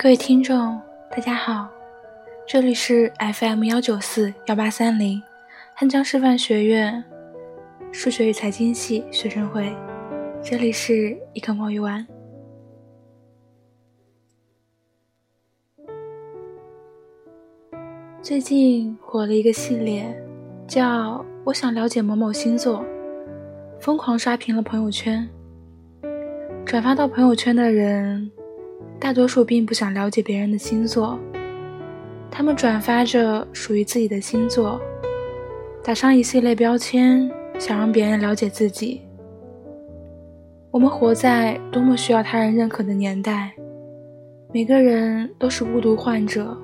[0.00, 0.80] 各位听众，
[1.10, 1.68] 大家好，
[2.46, 5.20] 这里是 FM 幺九四幺八三零
[5.74, 7.02] 汉江师范学院
[7.90, 9.74] 数学与财经系学生会，
[10.40, 12.06] 这里是一颗墨鱼丸。
[18.22, 20.16] 最近火了一个系列，
[20.68, 22.84] 叫“我想了解某某星座”，
[23.82, 25.28] 疯狂刷屏了朋友圈。
[26.64, 28.30] 转发到朋友圈的人，
[29.00, 31.18] 大多数并不想了解别人的星座，
[32.30, 34.80] 他们转发着属于自己的星座，
[35.82, 39.02] 打上一系列标签，想让别人了解自己。
[40.70, 43.52] 我们活在多么需要他人认可的年代，
[44.52, 46.56] 每个人都是孤独患者。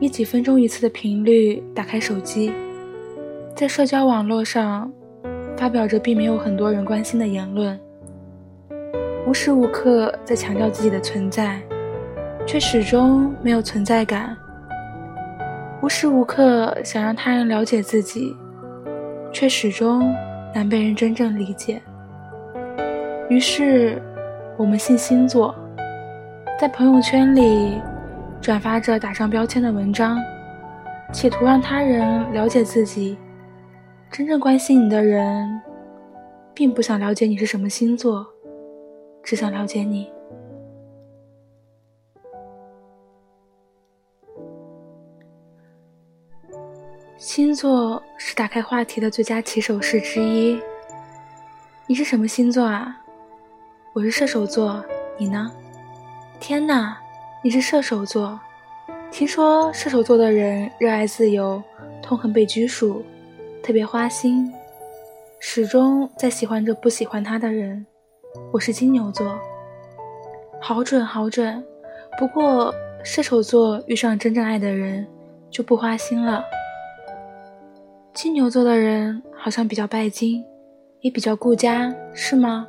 [0.00, 2.50] 以几分钟一次的频率打开手机，
[3.54, 4.90] 在社交网络上
[5.56, 7.78] 发表着并没有很多人关心的言论，
[9.32, 11.58] 无时无刻在强调自己的存在，
[12.46, 14.36] 却始终没有存在感；
[15.80, 18.36] 无时无刻想让他人了解自己，
[19.32, 20.14] 却始终
[20.54, 21.80] 难被人真正理解。
[23.30, 24.02] 于是，
[24.58, 25.54] 我们信星座，
[26.60, 27.80] 在朋友圈里。
[28.38, 30.18] 转发着打上标签的文章，
[31.10, 33.16] 企图让他人了解自己。
[34.10, 35.48] 真正关心你的人，
[36.52, 38.26] 并不想了解你是什么星座，
[39.22, 40.10] 只想了解你。
[47.16, 50.60] 星座是打开话题的最佳起手式之一。
[51.86, 52.98] 你是什么星座啊？
[53.94, 54.84] 我是射手座，
[55.16, 55.52] 你呢？
[56.40, 56.98] 天哪！
[57.44, 58.40] 你是射手座，
[59.10, 61.62] 听说射手座的人热爱自由，
[62.02, 63.04] 痛恨被拘束，
[63.62, 64.52] 特别花心，
[65.38, 67.86] 始终在喜欢着不喜欢他的人。
[68.52, 69.38] 我是金牛座，
[70.60, 71.64] 好准好准。
[72.18, 75.06] 不过射手座遇上真正爱的人
[75.50, 76.44] 就不花心了。
[78.14, 80.44] 金牛座的人好像比较拜金，
[81.00, 82.66] 也比较顾家，是吗？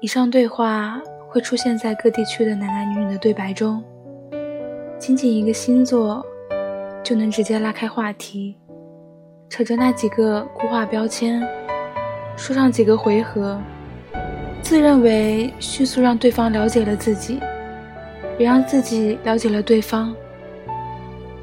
[0.00, 1.00] 以上对话。
[1.30, 3.84] 会出现在各地区的男男女女的对白中，
[4.98, 6.24] 仅仅一个星座
[7.04, 8.56] 就能直接拉开话题，
[9.50, 11.46] 扯着那几个固化标签，
[12.38, 13.60] 说上几个回合，
[14.62, 17.40] 自认为迅速让对方了解了自己，
[18.38, 20.14] 也让自己了解了对方。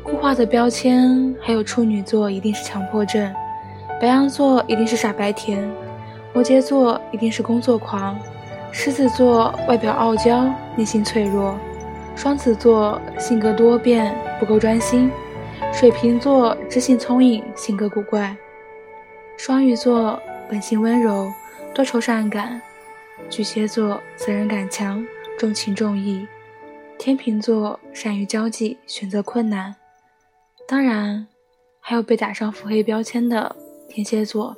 [0.01, 3.29] 固化的标签还有处女座一定是强迫症，
[3.99, 5.69] 白羊座一定是傻白甜，
[6.33, 8.17] 摩羯座一定是工作狂。
[8.71, 11.53] 狮子座外表傲娇，内心脆弱；
[12.15, 15.09] 双子座性格多变，不够专心；
[15.73, 18.33] 水瓶座知性聪颖，性格古怪；
[19.37, 20.17] 双鱼座
[20.47, 21.31] 本性温柔，
[21.73, 22.61] 多愁善感；
[23.29, 25.05] 巨蟹座责任感强，
[25.39, 26.27] 重情重义；
[26.99, 29.73] 天秤座善于交际，选择困难；
[30.67, 31.27] 当然，
[31.79, 33.55] 还有被打上腹黑标签的
[33.89, 34.55] 天蝎座。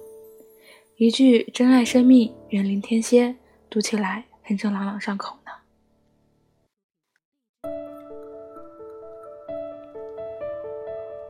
[0.98, 3.36] 一句“珍爱生命，远离天蝎”。
[3.70, 5.52] 读起来很正朗朗上口呢。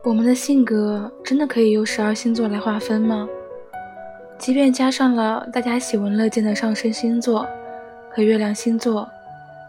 [0.04, 3.28] 我们的性格真的可以由十二星座来划分吗？
[4.38, 7.46] 即便加上了大家喜闻乐见的上升星座
[8.08, 9.06] 和月亮星座，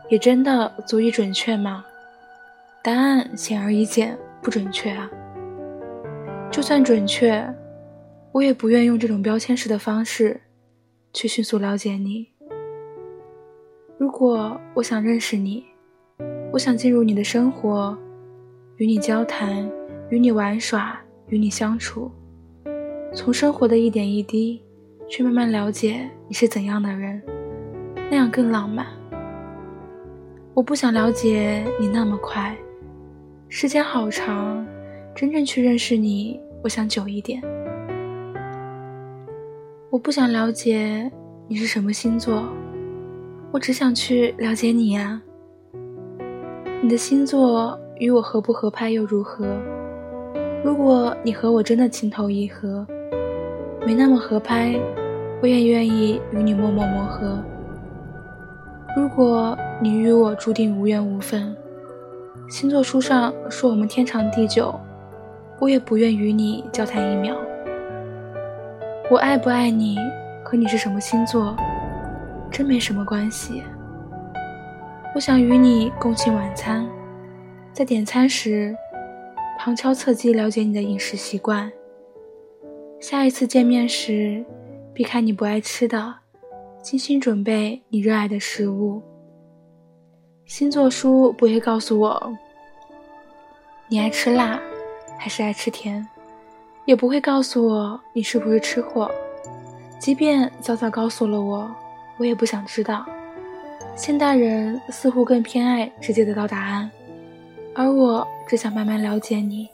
[0.09, 1.83] 也真的足以准确吗？
[2.83, 5.09] 答案显而易见，不准确啊！
[6.51, 7.43] 就算准确，
[8.31, 10.39] 我也不愿用这种标签式的方式
[11.13, 12.27] 去迅速了解你。
[13.97, 15.65] 如果我想认识你，
[16.53, 17.97] 我想进入你的生活，
[18.77, 19.69] 与你交谈，
[20.09, 20.97] 与你玩耍，
[21.27, 22.09] 与你相处，
[23.11, 24.61] 从生活的一点一滴，
[25.07, 27.21] 去慢慢了解你是怎样的人，
[28.09, 28.85] 那样更浪漫。
[30.53, 32.55] 我不想了解你那么快，
[33.47, 34.65] 时间好长，
[35.15, 37.41] 真正去认识你，我想久一点。
[39.89, 41.11] 我不想了解
[41.47, 42.47] 你是什么星座。
[43.51, 45.19] 我只想去了解你呀，
[46.83, 49.47] 你的星座与我合不合拍又如何？
[50.63, 52.85] 如果你和我真的情投意合，
[53.89, 54.79] 没那么合拍，
[55.41, 57.43] 我也愿意与你默默磨合。
[58.95, 61.57] 如果你与我注定无缘无分，
[62.51, 64.79] 星座书上说我们天长地久，
[65.57, 67.35] 我也不愿与你交谈一秒。
[69.09, 69.97] 我爱不爱你，
[70.45, 71.57] 和你是什么星座？
[72.51, 73.63] 真没什么关系。
[75.15, 76.87] 我想与你共进晚餐，
[77.73, 78.75] 在点餐时
[79.57, 81.71] 旁敲侧击了解你的饮食习惯。
[82.99, 84.43] 下一次见面时，
[84.93, 86.13] 避开你不爱吃的，
[86.83, 89.01] 精心准备你热爱的食物。
[90.45, 92.37] 星座书不会告诉我
[93.87, 94.59] 你爱吃辣
[95.17, 96.05] 还是爱吃甜，
[96.83, 99.09] 也不会告诉我你是不是吃货。
[99.97, 101.73] 即便早早告诉了我，
[102.17, 103.05] 我也不想知道。
[103.95, 106.91] 现代人似乎更偏爱直接得到答案，
[107.73, 109.69] 而我只想慢慢了解你，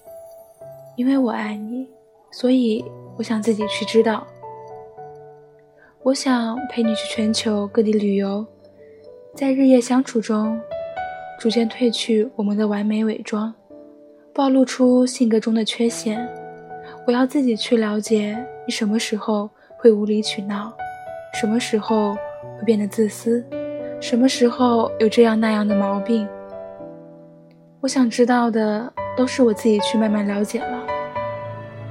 [0.96, 1.88] 因为我爱你，
[2.32, 2.84] 所以
[3.18, 4.26] 我想自己去知道。
[6.04, 8.46] 我想陪你去全球各地旅游。
[9.34, 10.60] 在日夜相处中，
[11.40, 13.54] 逐渐褪去我们的完美伪装，
[14.34, 16.26] 暴露出性格中的缺陷。
[17.08, 20.72] 我要自己去了解你什么时候会无理取闹，
[21.34, 22.14] 什么时候
[22.58, 23.46] 会变得自私，
[24.00, 26.28] 什么时候有这样那样的毛病。
[27.82, 30.75] 我想知道的都是我自己去慢慢了解了。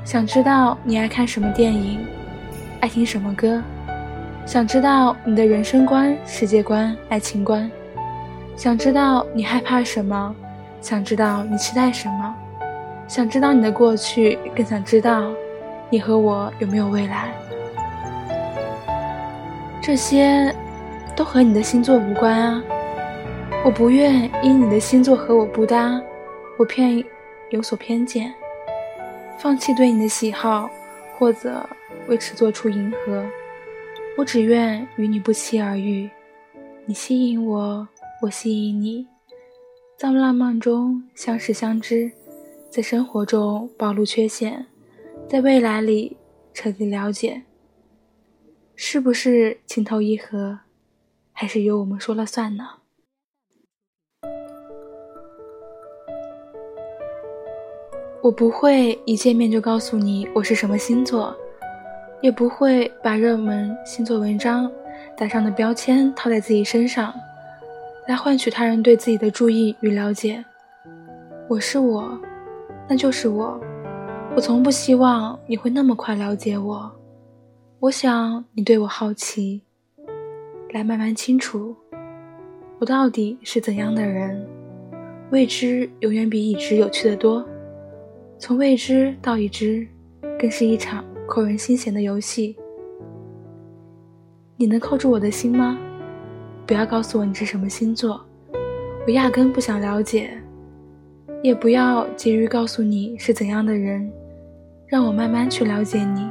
[0.05, 1.99] 想知道你爱看什么电影，
[2.81, 3.63] 爱听什么歌。
[4.45, 7.71] 想知道你的人生观、世界观、爱情观，
[8.55, 10.37] 想知道你害怕什么，
[10.83, 12.35] 想知道你期待什么，
[13.09, 15.33] 想知道你的过去，更想知道
[15.89, 17.33] 你和我有没有未来。
[19.81, 20.55] 这些
[21.17, 22.63] 都和你的星座无关啊！
[23.65, 25.99] 我不愿因你的星座和我不搭，
[26.59, 27.03] 我偏
[27.49, 28.33] 有所偏见，
[29.39, 30.71] 放弃对你的喜好，
[31.19, 31.69] 或者
[32.09, 33.27] 为此做出迎合。
[34.17, 36.09] 我只愿与你不期而遇，
[36.87, 37.87] 你吸引我，
[38.23, 39.07] 我吸引你，
[39.99, 42.11] 在浪漫中相识相知，
[42.71, 44.67] 在生活中暴露缺陷，
[45.29, 46.17] 在未来里
[46.53, 47.43] 彻底了解，
[48.77, 50.61] 是不是情投意合，
[51.33, 52.65] 还是由我们说了算呢？
[58.25, 61.37] 我不会一见面就告诉你我是什么星座。
[62.23, 64.73] 也不会把热门星座文章
[65.15, 67.13] 打上的标签套在自己身上，
[68.09, 70.43] 来换取他人对自己的注意与了解。
[71.51, 72.19] 我是我，
[72.89, 73.61] 那就是我。
[74.35, 76.91] 我从不希望你会那么快了解我。
[77.79, 79.61] 我想你对我好奇，
[80.73, 81.77] 来慢慢清楚
[82.79, 84.49] 我到底是怎样的人。
[85.31, 87.47] 未知永远比已知有趣的多。
[88.39, 89.87] 从未知到已知，
[90.39, 91.05] 更是一场。
[91.27, 92.55] 扣人心弦的游戏，
[94.59, 95.79] 你能扣住我的心吗？
[96.67, 98.23] 不要告诉我你是什么星座，
[99.07, 100.31] 我压根不想了解。
[101.43, 104.13] 也不要急于告诉你是怎样的人，
[104.87, 106.29] 让我慢慢去了解你。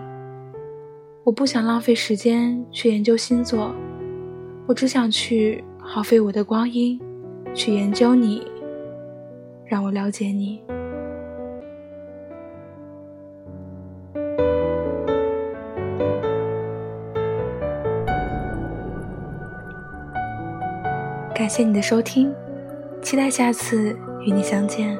[1.23, 3.73] 我不想浪费时间去研究星座，
[4.67, 7.01] 我只想去耗费我的光阴
[7.55, 8.45] 去研究你，
[9.65, 10.61] 让我了解你。
[21.33, 22.31] 感谢你的收听，
[23.01, 24.95] 期待下次与你相见。